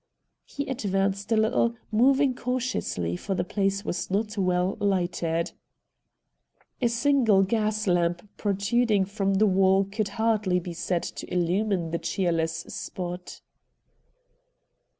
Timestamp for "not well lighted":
4.09-5.51